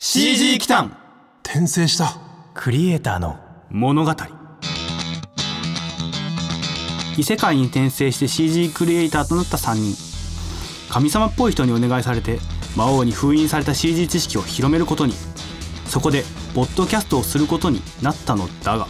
[0.00, 0.96] CG 機関
[1.42, 2.20] 転生した。
[2.54, 3.36] クリエイターの
[3.68, 4.14] 物語。
[7.16, 9.96] 異世界に転生して CG クリエイターとなった3人。
[10.88, 12.38] 神様っぽい人にお願いされて
[12.76, 15.14] 魔王に封印された CG 知識を広めることに。
[15.86, 16.22] そこで
[16.54, 18.86] ポッドキャストをすることになったのだが。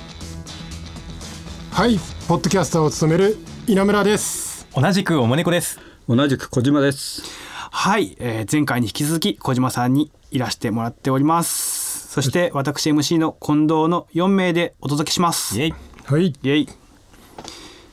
[1.70, 1.98] はい
[2.28, 4.68] ポッドキャスターを務める稲村です。
[4.76, 5.80] 同じくおもねこです。
[6.06, 7.22] 同じく小島です。
[7.70, 12.08] はい、えー前回に引き続き小島さんにいらしてもらっております。
[12.08, 15.58] そして私 MC の近藤の4名でお届けします。
[15.58, 15.74] イエイ。
[16.06, 16.26] はい。
[16.42, 16.68] イエイ、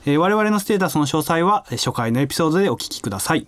[0.05, 3.47] えー我々のステータスの詳細はえー初回のエピソードでお聞きください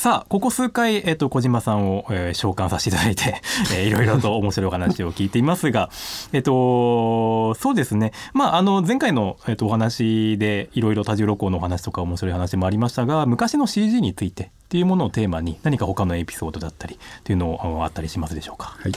[0.00, 3.42] さあここ数回、えーと小島さんを、えー召喚させていただいて、
[3.76, 5.90] えーいろいろと面白いお話を聞いていますが
[6.32, 18.78] えとそうですねまああの前回の、えーとお話でいろいろ多重録音のお話とか面白い話もありましたが昔の CG についてっていうものをテーマに何か他のエピソードだったりっていうのをあのあったりしますでしょうか？
[18.80, 18.92] はい。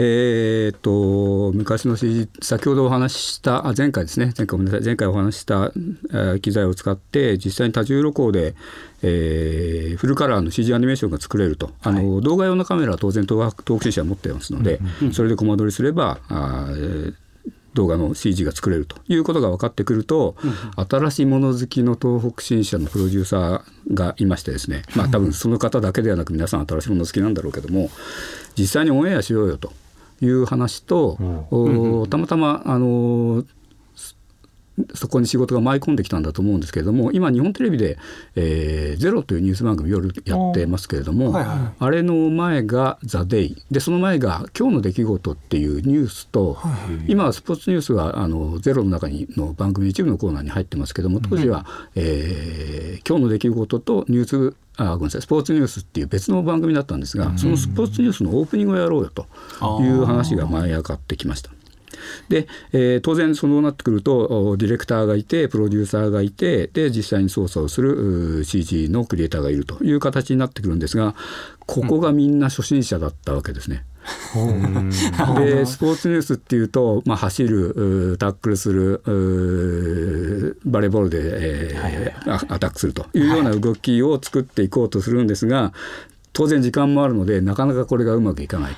[0.00, 4.26] えーっと昔の CG 先ほどお話ししたあ前回ですね。
[4.26, 4.82] 前回ごめんなさい。
[4.84, 5.72] 前回お話しした、
[6.10, 8.54] えー機材を使って実際に多重録音で、
[9.02, 11.72] えーフルカラーの CG アニメーションが作れると。
[11.82, 14.78] あの、動画用のカメラは当然東北新社持ってますので、
[15.12, 17.14] それでコマ撮りすればあーえー
[17.74, 18.96] 動画の CG が作れると。
[19.08, 20.34] いうことが分かってくると、
[20.88, 24.82] 新しいもの好きの東北新社のプロデューサーがいましてですね。
[24.96, 27.90] まあ多分その方だけではなく皆さん新しいもの好きなんだろうけども
[28.56, 29.72] 実際にオンエアしようよと
[30.20, 31.18] いう話と、
[31.50, 33.44] おたまたまあの
[34.94, 37.98] そこに仕事が舞い込んできたんだと思うんですけれども今日本テレビで
[38.36, 43.56] 「えーゼロというニュース番組夜やってますけれども、はいはあれの前が「ザ・デイ。
[43.70, 46.58] でその前が「今日の出来事」っていうニュースと、
[47.06, 59.26] 今はスポーツニュースはあのゼロの中にの番組一部のコーナーに入ってますけども当時は、えー今日の出来事とニュースあごめんなさいスポーツニュースっていう別の番組だったんですが、そのスポーツニュースのオープニングをやろうよと
[59.82, 61.50] いう話が舞い上がってきました。
[62.28, 71.14] で、えー当然そうなってくるとおディレクターがいてプロデューサーがいてで実際に操作をする CG のクリエイターがいるという形になってくるんですが
[71.66, 73.84] ここがみんな初心者だったわけですね。
[75.40, 79.02] でスポーツニュースっていうと、まあ、走るタックルする
[80.64, 85.72] バレーボールで、えーあアタックするというような動きを作っていこうとするんですが
[86.32, 88.74] 当然時間もあるのでなかなかこれがうまくいかない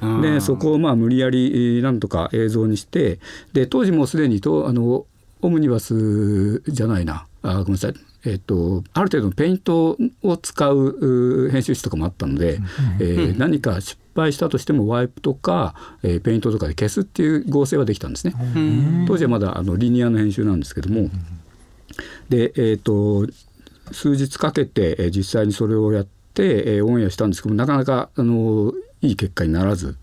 [0.00, 0.22] と。
[0.22, 3.18] でそこをまあ無理やりえーなんとか映像にして
[3.52, 5.06] で当時もうすでにとあの
[5.42, 7.26] オムニバスじゃないな。
[7.42, 7.94] あごめんなさい。
[8.26, 12.58] えっと、ある程度のペイントを使うう編集室とかもあったので、
[12.98, 18.34] えー何か失敗したとしてもワイプとか、えーペイントとかで消すっていう合成はできたんですね。
[19.06, 21.10] 当時はまだあのリニアの編集なんですけども、
[22.28, 23.26] で、えー、と
[23.92, 28.72] 数日かけて、えー実際にそれをやって、えーオンエアしたんですけどもなかなかあの
[29.04, 29.96] いい結果にならず、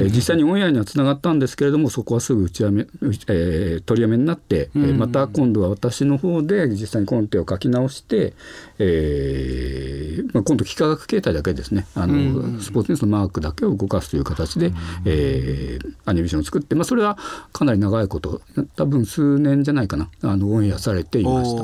[0.00, 2.86] えー実際にオンエアにはつながったんですけれどもそこはすぐ打ちやめ、
[3.28, 8.34] えー取りやめになって、えーまた今度は私の方で実際にコンテを書き直して、
[8.78, 11.86] えーまあ、今度幾何学形態だけですね。
[11.94, 14.72] あの、スポーツニュースのマークだけを動かすという形で、
[15.04, 17.18] えーアニメーションを作って、まあ、それは
[17.52, 18.40] かなり長いこと
[18.76, 20.08] 多分数年じゃないかな。
[20.22, 21.62] あのオンエアされていました。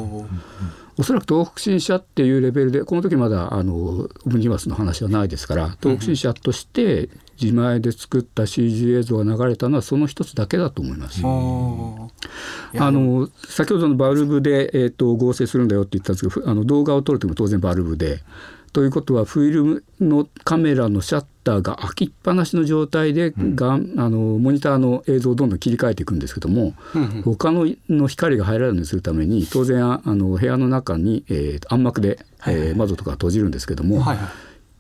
[0.97, 7.09] おそらく東北新社っていうレベルでこの時まだあのオムニバスの話はないですから東北新社として
[7.41, 11.21] 自前で作った CG 映像が流れたのはその一つだけだと思います。
[11.25, 18.23] あの先ほどのバルブで、えー、と合成するんだよって言ったんですけどふあの動画を撮る時も当然バルブで。
[18.73, 26.75] ということはフィルムのカメラのシャッターが開きっぱなしの状態で、がんあのモニターの映像をどんどん切り替えていくんですけども、
[27.25, 34.27] 他のの光が入らないようにするために当然ああの部屋の中に、えー暗幕で、えー窓とか閉じるんですけども、はいはい。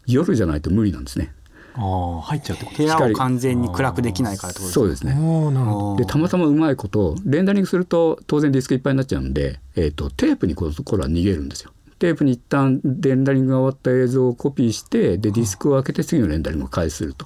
[0.06, 1.32] 夜じゃないと無理なんですね。
[1.76, 2.76] ああ入っちゃうってこと？
[2.76, 5.14] 部屋を光完全に暗くできないからってことそうですね。
[5.18, 5.90] おーなるほど。
[5.92, 11.72] おーでたまたまうまいことレンダリングすると当然ディスクいっぱいになっちゃうんで、えー、とテープにこのところは逃げるんですよ。
[12.04, 17.24] テープに一旦レンダリングが終わった映像をコピーしてでディスクを開けて次のレンダリングを開始すると。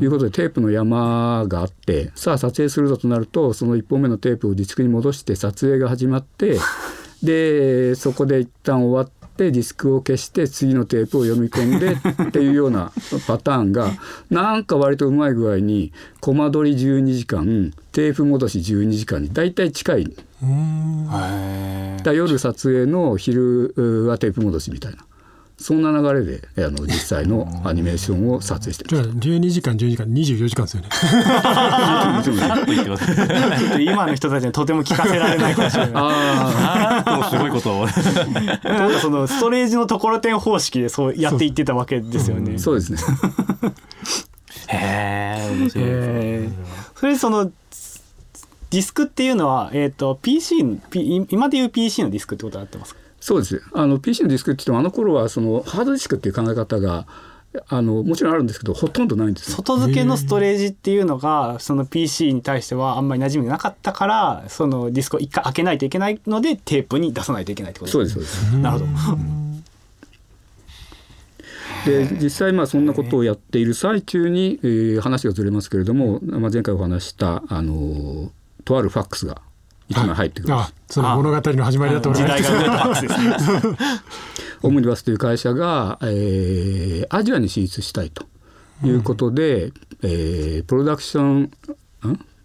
[0.00, 6.58] いうことでテープの山があってさあ撮影するぞとなるとその1本目のテープをディスクに戻して撮影が始まって
[7.24, 9.19] でそこで一旦終わって
[9.50, 11.92] ディスクを消して次のテープを読み込んで
[12.28, 12.92] っていうような
[13.26, 13.90] パターンが
[14.28, 20.14] なんか割とうまい具合にコマ撮り12時間テープ戻し12時間に大体近い。
[22.02, 24.98] だ夜撮影の昼はテープ戻しみたいな
[25.60, 30.88] そんな流れであの 実際のアニメーションを撮影してじゃあ12時間12時間24時間ですよね
[33.84, 42.58] 今の人たちにとても聞かせられないかもしれないああすごいことをなんかそのストレージのところてん方式でそうやっていってたわけですよね。
[42.58, 42.98] そうですね
[44.68, 47.50] へえ面白いですねえーそれその
[48.70, 53.62] ディスクっていうのは、えー、と PC、P、今でいう PC のディスクってことになってますかそうです。
[53.74, 57.06] あの PC のディスクって言ってもあの頃はそのハードディスクっていう考え方が
[57.68, 59.56] あのもちろんあるんですけどほとんどないんですよ。
[59.58, 68.56] 外付けのストレージっていうのがその PC に対してはあんまり馴染みがなかったからそのディスクを一回開けないといけないのでテープに出さないといけないってことそうですそうです。
[68.56, 69.18] なるほど。
[71.86, 78.32] で実際まあそんなことをやっている最中に、えー話がずれますけれども、まあ、前回お話したあの
[78.64, 79.40] とあるファックスが
[79.90, 80.54] 一枚入ってくる。
[80.54, 82.42] んですあその物語の始まりだと思時います。
[82.42, 83.20] 代が動いたわけです
[83.52, 83.60] ね。
[84.62, 88.24] オムニバスという会社が、えーアジアに進出したいと
[88.84, 89.72] いうことで、
[90.02, 91.50] えープロダクションん？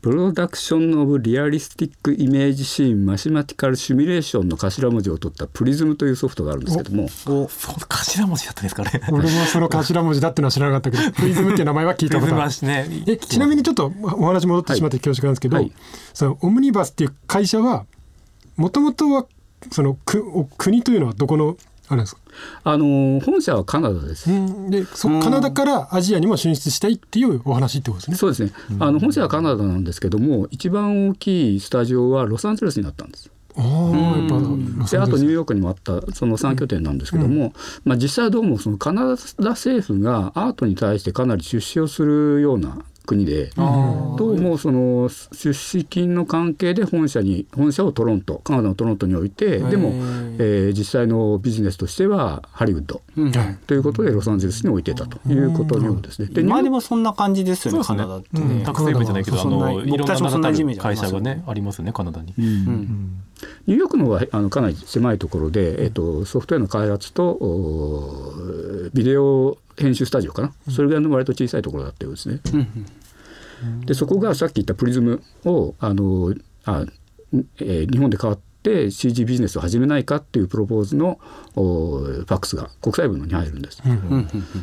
[0.05, 7.07] プロダクション・オブ・リアリスティック・イメージ・シーン・マシマティカル・シミュレーションの頭文字を取ったプリズムというソフトがあるんですけども。
[7.09, 7.47] そう
[7.89, 11.11] 頭文字だったんですかね俺もその頭文字だってのは知らなかったけど。
[11.11, 15.71] プリズムっていう名前は聞いたことあるねえちなみにちょっとお話戻ってしまって恐縮なんですけど、はい。
[16.13, 17.87] そのオムニバスっていう会社は
[18.57, 19.25] もともとは
[19.71, 22.21] そのくお国というのはどこのあれなんですか、
[22.63, 24.31] あの本社はカナダです。
[24.31, 28.17] うん、でそカナダからアジアにも進出したいっていうお話ってことですね。
[28.17, 28.51] そうですね。
[28.79, 33.29] あの本社はカナダなんですけども、一番大きいスタジオはロサンゼルスになったんです。
[33.57, 37.53] ああやっぱロでサンゼルスあとニューヨークにもあったその3拠点なんですけども、
[37.83, 49.91] まあ、実際はどうもそのカナダ政府がアートに対してかなり出資をするような国でどうもその出資金の関係で本社に本社をトロントカナダのトロントに置いてでも、
[50.39, 53.01] えー実際のビジネスとしてはハリウッド。
[53.15, 53.57] はい。
[53.65, 56.27] ということでロサンゼルスに置いてたということのようですね。
[56.27, 58.63] で今でもそんな感じですよね、カナダってね。
[58.65, 60.15] タクセーブじゃないけどあのいろんな
[60.77, 62.33] 会社がねありますねカナダに。
[62.37, 67.37] ニューヨークの方はあのかなり狭いところで、えっと、ソフトウェアの開発と
[68.93, 72.39] ビデオ編集スタジオかな、それぐらいの割と小さいところだったようですね。
[73.85, 76.33] でそこがさっき言ったプリズムをあの
[76.65, 76.85] あ、
[77.59, 78.44] えー日本で変わって
[78.91, 81.19] CG ビジネスを始めないかっていうプロポーズの
[81.55, 83.81] おファックスが国際部のに入るんです。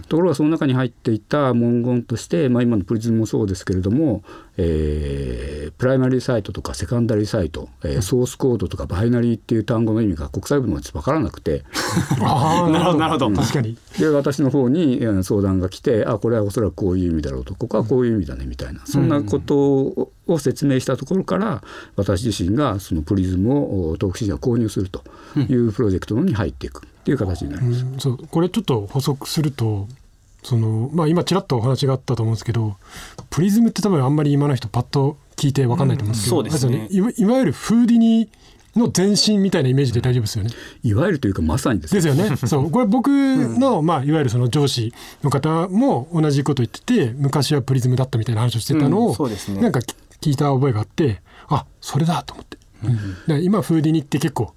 [0.09, 4.23] ところがその中に入っていた文言として、まあ、今のプリズムもそうですけれども、
[4.57, 11.65] えープライマリーサイトとかセカンダリーサイト、えーソースコードとかバイナリーっていう単語の意味が国際部のやつ分からなくて
[12.21, 12.99] ああなるほど。
[12.99, 13.31] なるほど。
[13.31, 13.77] 確かに。
[13.99, 18.81] で私の方にえー相談が来てあこれはおそらくこういう意味だろうとここはこういう意味だねみたいな。
[18.85, 21.63] そんなことをを説明したところから
[21.97, 25.03] 私自身がそのプリズムをお東北市場購入すると
[25.37, 27.85] いうプロジェクトに入っていくっていう形になります。
[27.85, 27.99] うん。
[27.99, 28.27] そう。
[28.27, 29.89] これちょっと補足すると
[30.43, 32.77] その、まあ、今ちらっとお話があったと思うんですけど
[33.31, 36.51] プリズムって多分あんまり今の人パッと聞いて分かんないと思うんですけど、うん。
[36.51, 36.89] そうですね。
[36.91, 38.29] いわいわゆるフーディニ
[38.77, 40.51] の前身みたいなイメージで大丈夫ですよね。
[40.83, 42.37] いわゆるというかまさにですですよね。
[42.47, 42.71] そう。
[42.71, 44.93] これ僕の、まあ、いわゆるその上司
[45.23, 49.05] の方も同じこと言ってて昔はプリズムだったみたいな話をしてたのうん。
[49.09, 49.61] を、そうですね。
[49.61, 49.81] なんか
[50.23, 52.97] 聞いた覚えがあってあそれだと思って、だか
[53.29, 54.55] ら今フーディニって結構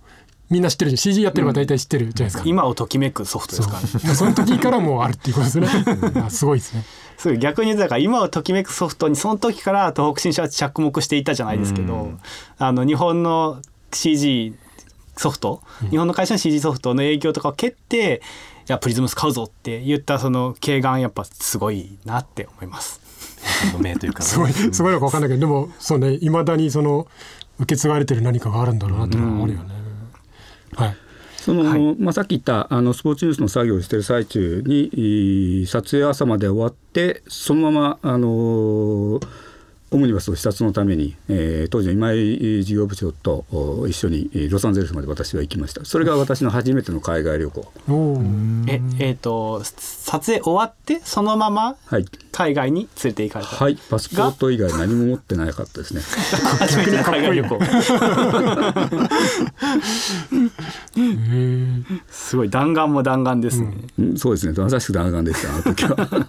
[0.50, 2.44] みんな知ってる CG やってれば大体知ってるじゃないですか。
[2.46, 3.88] 今をときめくソフトですからね。
[4.04, 5.68] まあその時からもうあるっていうことですね。
[6.24, 6.84] あすごいですね。
[7.18, 12.12] そう逆に言うとだから今をときめくソフトにその時から東北新社は着目していたじゃないですけど、
[12.60, 13.60] あの日本の
[13.92, 14.54] CG
[15.18, 18.22] ソフト、日本の会社の CG ソフトの影響とかを蹴って
[18.66, 23.05] じゃあプリズム使うぞって言ったその軽眼やっぱすごいなって思います。
[23.74, 27.08] の名というかねすごいすごいのか分かんないけどでもそうねいまだにその
[27.60, 29.74] 受け継がれてる何かがあるんだろうなっていうのはあるよね。
[30.76, 30.98] はい。
[31.38, 39.28] そのまあ、さっき言ったあのスポーツニュースの作業をしている最中に撮影朝まで終わってそのまま、あのー
[39.96, 45.86] オムニバスを視察のために、えー当時の今井事業部長とお一緒にえーロサンゼルスまで私は行きました。
[45.86, 47.72] それが私の初めての海外旅行。
[48.68, 56.02] ええー、と撮影終わってそのままはい、海外に連れて行かれた、はい、パスポート以外何も持ってなかったですね。
[56.60, 57.60] 初めての海外旅行。
[62.10, 64.54] すごい弾丸も弾丸ですね、うんそうですね。
[64.58, 66.28] まさしく弾丸でしたあの時は。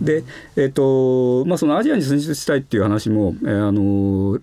[0.00, 0.24] で
[0.56, 4.40] えっ、とまあそのアジアに進出したいっていう話も、えーあの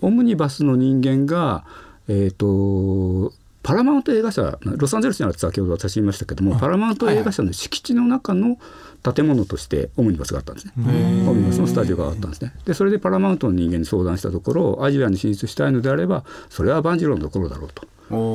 [0.00, 1.64] オムニバスの人間が
[2.08, 8.58] えっ、とパラマウント映画社ロサンゼルスにあるって先ほど私言いましたけどもパラマウント映画社の敷地の中の
[9.02, 10.72] 建物としてオムニバスがあったんですね。
[10.76, 12.52] オムニバスのスタジオがあったんですね。
[12.66, 17.86] でそれでパラマウントの人間に相談したところアジアに進出したいのであればそれは万次郎のところだろうと。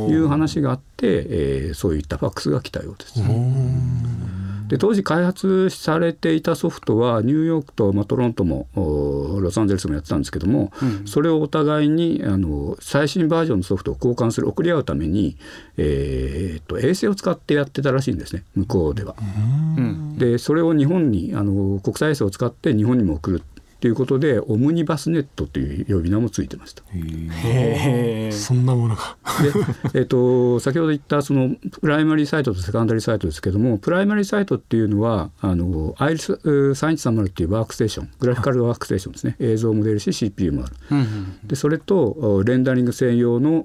[0.10, 3.20] いう話があって、えー、そういったファックスが来たようです。
[4.70, 15.38] で当時開発されていたソフトはニューヨークと、まあ、トロントもロサンゼルスもやってたんですけども、うん、それをお互いにあの最新バージョンのソフトを交換する送り合うために、
[15.78, 19.16] えー、と衛星を使ってやってたらしいんですね向こうでは。
[20.18, 23.44] でそれを日本にあの国際衛星を使って日本にも送る
[23.80, 26.84] ということでオムニバスネットという呼び名もついてました。
[26.92, 29.18] へそんなものが。
[29.94, 39.36] で、えーと、先ほど言ったそのプライマリーサイトとセカンダリーサイトですけどもプライマリーサイトっていうのはあの IRIS 3130 っていうワークステーショングラフィカルワークステーションですね。
[39.40, 40.76] 映像も出るし CPU もある。
[40.92, 43.64] うんうん、でそれとレンダリング専用の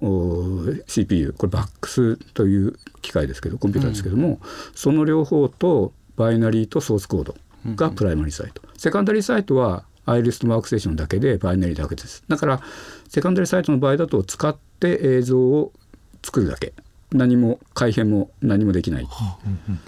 [0.87, 4.39] CPU これ VAX という機械ですけどコンピューターですけども、うん、
[4.75, 7.35] その両方とバイナリーとソースコード
[7.75, 8.63] がプライマリーサイト。
[8.77, 12.25] セカンダリーサイトはアイリスとワークステーションだけでバイナリーだけです。
[12.29, 12.61] だから
[13.09, 15.73] セカンダリーサイトの場合だと使って映像を
[16.23, 16.73] 作るだけ。
[17.13, 19.07] 何も改変も何もできない、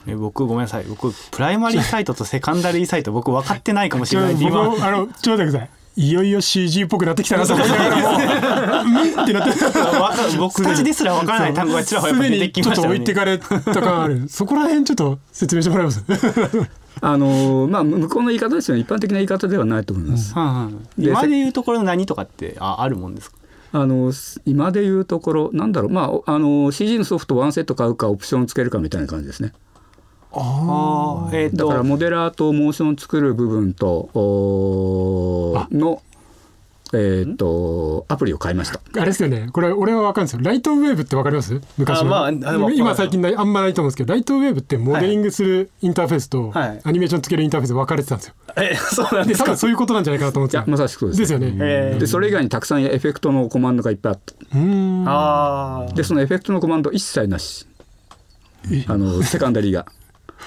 [0.06, 0.84] え僕ごめんなさい。
[0.84, 4.40] 僕プライマリーサイトとセカンダリーサイト僕分かってないかもしれない。
[4.40, 5.70] 今あのちょっと待ってください。
[5.98, 9.58] いよいよ CG っぽくなってきたなと思いながらもうんってなって。
[10.38, 11.54] 僕たちですら分からない。
[11.54, 12.76] 単語がちらほら出てきましたね。
[12.76, 14.28] ちょっと置いてかれた感ある。
[14.28, 16.04] そこら辺ちょっと説明してもらえます？
[17.00, 18.82] あのまあ向こうの言い方ですよね。
[18.82, 20.32] 一般的な言い方ではないと思います。
[20.34, 23.36] うんはい、今で言うところの何とかってああるもんですか？
[23.72, 24.12] あの
[24.46, 25.90] 今で言うところなんだろう。
[25.90, 29.52] まああの CG のソフトワンセット買うかオプションつけるかみたいな感じですね。
[30.32, 34.10] あえー、だからモデラーとモーション作る部分と
[35.70, 36.02] の
[36.98, 38.80] えー、っとアプリを買いました。
[38.80, 39.50] あれですよね。
[39.52, 40.40] これ俺は分かるんですよ。
[40.42, 41.60] ライトウェーブって分かります？
[41.76, 42.30] 昔の、まあ、
[42.72, 49.56] 今最近あんまないと思うんですけどライトウェーブってモデリングするインターフェースと、はい、アニメーションつけるインターフェース分かれてたんですよ、えそうなんですか。
[49.56, 54.34] そういうことなんじゃないかなと思ってまさしくそうですですよね、でそれ以外にたくさんエフェクトのコマンドがいっぱいあった。
[55.08, 57.66] あでそのエフェクトのコマンド一切なし。
[58.88, 59.86] あのセカンダリーが。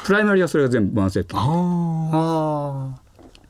[0.04, 1.38] プライマリーはそれが全部ワンセット。
[1.38, 3.09] ああ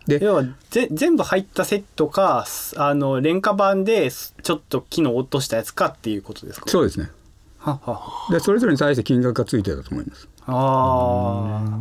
[0.10, 2.46] で要はぜ全部入ったセットか
[2.78, 6.70] あの廉価版でちょっと機能落としたやつかっていうことですか？
[6.70, 7.10] そうですね。
[7.60, 10.28] ははでそれぞれに対して金額がついてたと思います。
[10.48, 11.80] ああ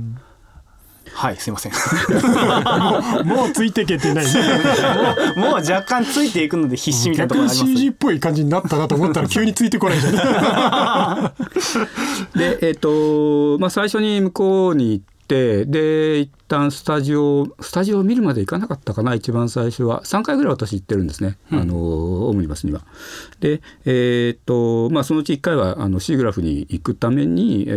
[1.10, 1.72] はいすいません。
[2.22, 4.26] もうもうついてけてない
[5.36, 7.70] もうもう若干ついていくので必死みたいなところあります。
[7.72, 11.32] CG っぽい感じになったなと思ったら急についてこないじゃな
[12.34, 12.78] い でえっ、ー、
[13.56, 20.02] とまあ最初に向こうに行ってで一旦スタジオスタジオを見るまで行かなかったかな一番最初は。
[20.02, 22.80] 3回ぐらい私行ってるんですね、うん、あのオムニバスには。
[23.40, 27.72] で、えー、っとまあ、そのうち1回はあのシーグラフに行くために、え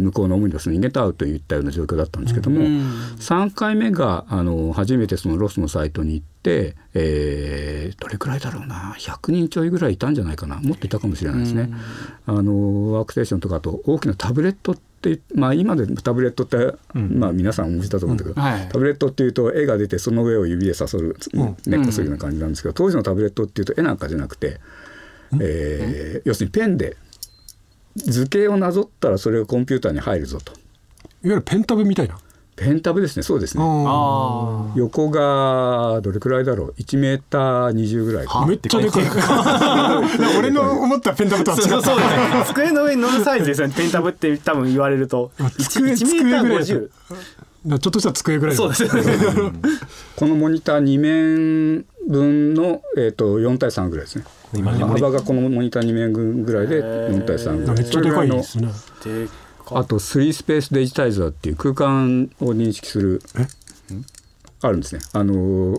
[0.00, 2.80] ー、向こうのオムニバスに逃げた会うといったような状況だったんですけども、うん、
[3.18, 8.96] 3回目があの初めてそのロスのサイトに行って、えー、どれくらいだろうな。
[8.98, 10.56] 100人ちょいぐらいいたんじゃないかな。
[10.56, 11.70] もっといたかもしれないですね。
[12.26, 14.76] うん、あのワークステーションとかと大きなタブレット
[15.14, 21.16] ってまあ今でタブレットって、まあ皆さんお持ちだと思うんだけど、はい、タブレットっていうと絵が出てその上を指でさそる
[21.66, 24.60] ネットするような感じなんですけど、当時のタブレットっていうと絵なんかじゃなくて、
[25.40, 26.96] えー、要するにペンで
[27.96, 30.52] 図形をなぞったらそれがコンピューターに入るぞと。
[30.52, 30.60] いわ
[31.22, 32.18] ゆるペンタブみたいな
[32.56, 33.22] ペンタブですね。
[33.22, 33.62] そうですね。
[34.76, 39.04] 横がどれくらいだろう？1メーター20ぐらいめっちゃでかい。
[40.38, 41.62] 俺の思ったペンタブとは違う。
[41.64, 42.04] そうそう、ね、
[42.46, 43.74] 机の上に乗るサイズですよね。
[43.76, 45.30] ペンタブって多分言われると。
[45.38, 46.88] 1, 1メーター50
[47.66, 48.84] ちょっとした机ぐらいそうです。
[48.84, 48.90] ね
[50.16, 54.24] このモニター2面分の、えーと、4対3ぐらいですね。
[54.62, 57.76] 幅がこのモニター2面分ぐらいで4対3ぐらい。
[57.76, 58.68] めっちゃでかいですね
[59.70, 63.22] あと3スペースデジタイザーっていう空間を認識する
[64.62, 65.00] あるんですね。
[65.12, 65.78] あの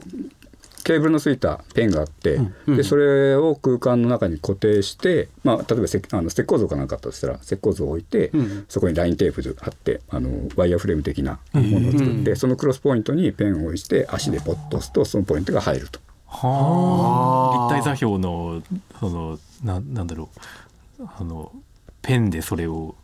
[0.84, 16.00] ケーブルのついたペンがあって、うん、でそれを空間の中に固定して、まあ、例えばせあの石膏像かなんかあったとしたら石膏像を置いて、うん、そこにラインテープ貼ってあのワイヤーフレーム的なものを作って、うん、そのクロスポイントにペンを置いて足でポッと押すとそのポイントが入ると。
[16.26, 17.74] はあ。
[17.74, 18.64] 立体座標の
[19.02, 20.30] そのななんだろ
[21.00, 21.04] う。
[21.04, 21.52] あの
[22.02, 22.96] ペンでそれを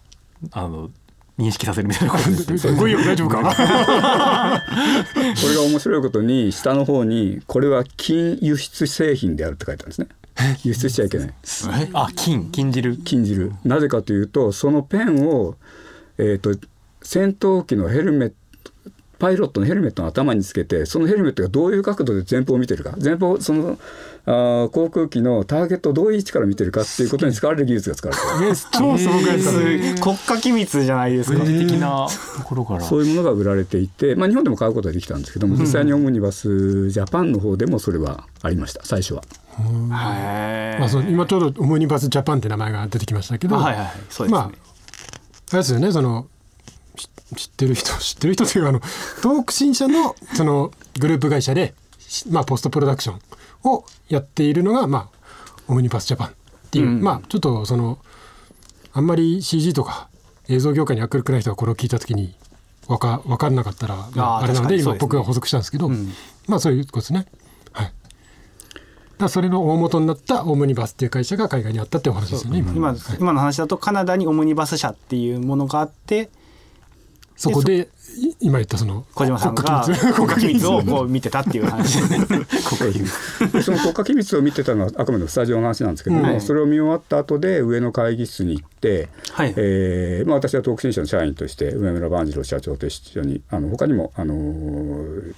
[0.51, 0.89] あの
[1.37, 2.77] 認識させるみたいなことですね。
[3.05, 3.41] 大丈夫か？
[3.45, 3.47] こ
[5.47, 10.07] れが面白いことに下の方にこれは金輸出製品であるって書いてあるんですね。
[10.63, 11.33] 輸出しちゃいけない。
[11.93, 12.97] あ、金、金汁。
[12.97, 13.51] 金汁。
[13.63, 15.55] なぜかというとそのペンを
[16.17, 16.55] えっ、ー、と
[17.01, 18.35] 戦闘機のヘルメット
[19.23, 23.79] パイロットのヘルメットの頭につけてそのヘルメットがどういう角度で前方を見てるか前方その
[24.25, 28.55] あ航空機のターゲットをどういう位置から見てるかっていうことに使われる技術が使われてる。
[28.73, 31.39] 超すごく国家機密じゃないですか。
[31.39, 32.05] 的な
[32.37, 32.81] ところから。
[32.81, 39.23] そういうものが売られていて、まあ日本でも買うことができたんですけども、実際にオムニバスジャパンの方でもそれはありました最初は。
[39.57, 44.51] はいまあ、その今ちょうどオムニバスジャパンって名前が出てきましたけど、はいはいそうですね、まあ
[45.53, 46.27] あれですよねその
[47.35, 48.79] 知ってる人 知ってる人というあの
[49.21, 51.73] 東北新社のそのグループ会社で、
[52.29, 53.19] まあ、ポストプロダクション
[53.69, 55.17] をやっているのが、まあ、
[55.67, 56.31] オムニバスジャパンっ
[56.71, 57.99] ていう、うん、まあちょっとその
[58.93, 60.09] あんまり CG とか
[60.47, 62.35] 映像業界に明るくない人がこれを聞いた時に
[62.87, 66.13] 分か分からなかったら、まあ、あれなので今僕が補足したんですけど、うん、
[66.47, 67.25] まあそういうことですね。
[67.71, 67.93] はい、
[69.17, 76.29] だそれの大元になったオムニバスっていう会社が海外にあったっていうお話ですよね今今の話だとカナダにオムニバス社っていうものがあって
[77.35, 77.89] そこで
[78.39, 79.85] 今言ったその小島さんが
[80.15, 81.99] 国家機密 をこう見てたっていう話。
[83.63, 95.33] その国家機密を見てたのはあくまでスタジオの話なんですけども、うん、それを見終わった後で上の会議室に行って、はい、えー、まあ、私は東北新社の社員として梅村万次郎社長と一緒にあの他にも、あのー、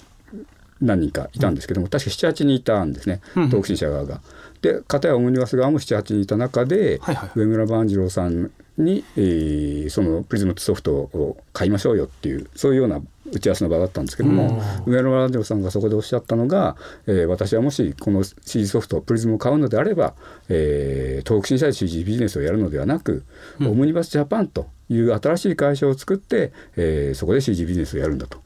[0.80, 4.20] 何人かいたんですけども、確か78人いたんですね、東北新社側が。
[4.62, 13.00] で片やオムニバス側も78人いた中で、はいはい、上村万次郎さんに、えー、そのプリズムソフトを買いましょうよっていうそういうような
[13.32, 20.14] 打ち合わせの場だったんですけども、上野ラジオさんがそこでおっしゃったのが、えー、私はもしこの CG ソフトプリズムを買うのであれば、
[20.48, 23.24] えー、東北新社で CG ビジネスをやるのではなく、
[23.60, 28.38] うん、オムニバスジャパンという新しい会社を作って、えー、そこで CG ビジネスをやるんだと。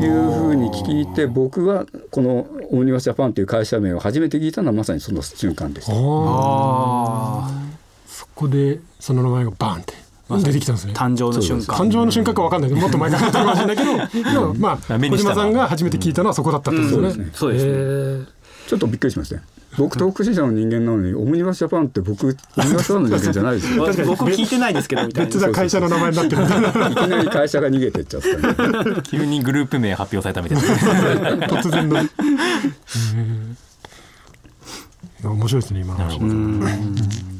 [0.00, 5.92] いうふうに聞いて僕はこのオムニバスジャパンという会社名を初めて聞いたのはまさにその瞬間でした。
[8.42, 9.94] そこでその名前がバンって
[10.42, 10.94] 出てきたんですね。
[10.94, 11.76] 誕生の瞬間。
[11.76, 12.70] 誕生の瞬間か分かんない。
[12.72, 17.66] もっと前からかもしれないけどでも まあ小島さんが初めて聞いたのはそこだったんですよね、そうです
[18.18, 18.26] ね。
[18.66, 19.36] ちょっとびっくりしました。
[19.36, 19.42] ね
[19.78, 23.86] 僕東北新社の人間なのにオムニバスジャパンって僕オムニバスジャパンの人間じゃないですよ。
[24.06, 25.30] 僕聞いてないですけどみたいな。
[25.30, 26.42] 別な会社の名前になってる。
[26.42, 26.46] い
[26.96, 31.46] きなり会社が逃げてっちゃった、ね、急にグループ名発表されたみたいな。
[31.48, 32.00] 突然の。
[35.30, 37.31] 面白いですね今の話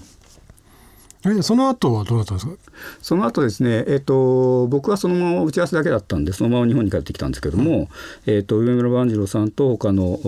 [1.24, 2.52] えその後はどうだったんですか？
[3.00, 7.88] その後ですね、えーと、僕はそのまま打ち合わせだけだったんでそのまま日本に帰ってきたんですけども、
[8.26, 10.18] えーと、上村万次郎さんと他の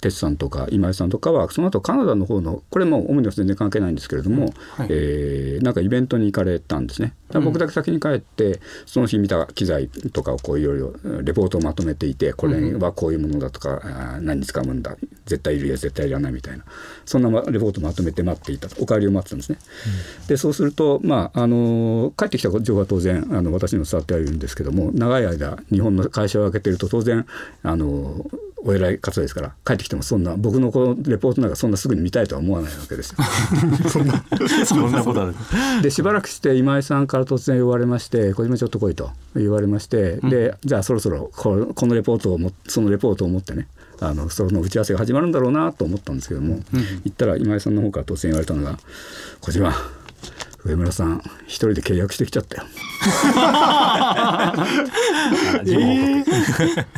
[0.00, 7.14] 哲さんとか今井さんとかはその後カナダの方のこれも主には全然関係ないんですけれども、はい、えー、なんかイベントに行かれたんですね。
[7.32, 16.64] 僕だけ先に帰ってその日見た機材とかをこういろいろレポートをまとめていてこれはこういうものだとか、うん、何に使うんだ絶対いるや絶対いらないみたいな。
[17.06, 19.58] そんなレポートをまとめて待っていたお帰りを待ってたんですね。
[20.22, 27.26] うん、でそうすると、まあ、あの帰ってきた情報は当然あの私にも伝わってはいるんですけども長い間日本の会社を開けてると当然
[27.62, 28.26] あの
[28.66, 33.18] お偉い方ですから帰ってきてもそんな僕のこのレポートなんかそんなすぐに見たいとは思わないわけですよ。
[33.88, 34.24] そんな
[34.64, 35.32] そんなこと
[35.82, 43.68] でしばらくして今井さんから突然言われまして「小島ちょっと来い」と言われまして、うん、でじゃあそろそろここのレポートをもそのレポートを持ってね
[44.08, 46.62] あのその打ち合わせが始まるんだろうなと思ったんですけども、うん、
[47.04, 48.78] 行ったら今井さんの方から突然言われたのが
[49.40, 49.74] 「小島
[50.64, 52.64] 上村さん一人で契約してきちゃったよ。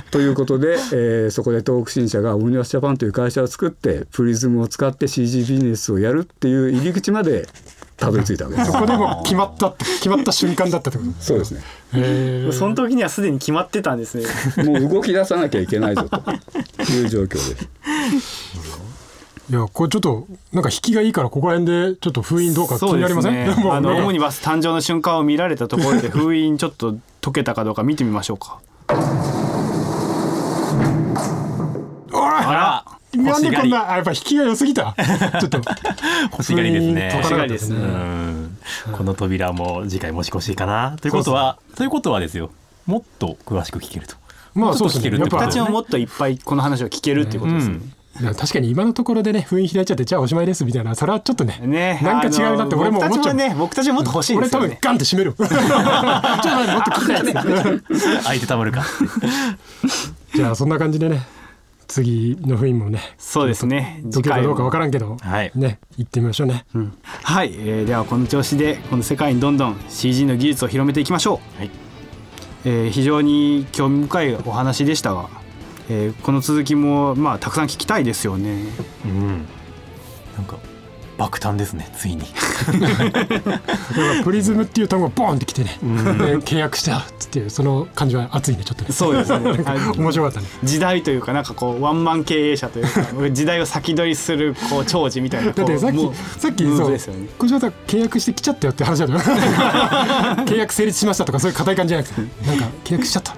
[0.13, 7.49] ということで、えー、そこで東北新社がオムニバスジャパンという会社を作ってプリズムを使って CG ビジネスをやるっていう入り口まで
[7.97, 8.73] たどり着いたわけです。
[8.73, 11.11] そこでも決まった決まった瞬間だったってこと？
[11.21, 12.53] そうですね。
[12.53, 14.25] その時にはすでに決まってたんですね。
[14.65, 16.19] もう動き出さなきゃいけないぞと
[16.93, 17.69] いう状況です。
[19.49, 28.59] いやこれちょっとなんか引きがいいからここら辺でちょっと封印どうか気になりません、 ね、あのオムニバス誕生の瞬間を見られたところで封印ちょっと解けたかどうか見てみましょうか
[33.41, 34.95] なんでこんなやっぱ引きが良すぎた。
[35.41, 35.61] ちょっと。
[36.33, 37.11] 欲しがりですね。
[37.15, 37.79] 欲しがりですね。
[38.93, 40.97] この扉も次回もし越しかな。
[41.01, 42.51] ということはということはですよ。
[42.87, 44.17] もっと詳しく聞けると。
[44.55, 45.19] まあそうですね。
[45.19, 47.79] 僕たちももっといっぱいこの話を聞けるっていうことですね、
[48.23, 48.35] うん。
[48.35, 53.35] 確かに今のところでね封印開いちゃってじゃあおしまいですみたいなそれはちょっとねねなんか違うなって俺も思っちゃう。
[53.35, 55.35] ね僕たちもっと欲しいですよ、ね、俺多分ガンって閉める。
[55.37, 58.85] ちょっともっと聞きたいです 相手たまるか
[60.35, 61.27] じゃあそんな感じでね
[61.87, 64.03] 次の封印もねそうですね。
[64.13, 71.71] 解けるかどうか分からんけど、はい、ね行ってみましょうね、うん、はい、えー、ではこの調子でこの世界にどんどん CG の技術を広めていきましょう、はい。
[72.65, 75.29] えー、非常に興味深いお話でしたが
[75.89, 78.65] えー、この続きもまあたくさん聞きたいですよね。
[79.05, 79.47] うん、
[80.37, 80.59] なんか
[81.19, 82.25] 爆誕ですねついに。
[84.25, 88.93] プリズムっていう単語がボンってきてね、契約したっていうその感じは熱いねちょっとね。
[88.93, 89.51] そうですね。
[89.97, 90.47] 面白かったね。
[90.65, 97.29] 時代というかなんかこうワンマン経営者というか時代を先取りするこう長寿みたいなだってさっきさっきそうですよね。
[97.39, 102.21] 小島さん契約してきちゃったよって話だよ契約成立しましたとかそういう硬い感じじゃなくて。
[102.47, 103.33] なんか契約しちゃった。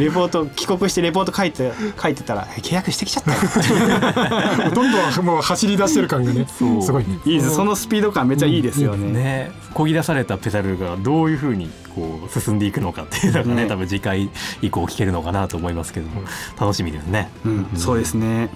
[0.00, 6.46] レポート帰国してレポート書いて書いてたら契約してきちゃったよ どんどんもう走り出してる感がね
[6.84, 7.04] すごい。
[7.04, 7.54] ねいいです。
[7.54, 9.52] そのスピード感めっちゃいいですよね,、ね。
[9.72, 14.30] こぎ出されたペダルがどういうふうにこう進んでいくのかっていうのがね、ね、多分次回
[14.62, 16.22] 以降聞けるのかなと思いますけども、
[16.60, 18.50] 楽しみですね、うん、うん、そうですね。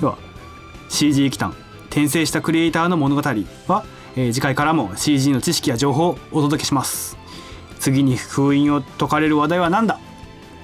[0.00, 0.18] では
[0.88, 1.54] CG 期間
[1.86, 3.84] 転生したクリエイターの物語は、
[4.16, 7.16] えー、次回からも CG の知識や情報をお届けします。
[7.78, 9.98] 次に封印を解かれる話題は何だ？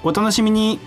[0.04, 0.80] お楽しみに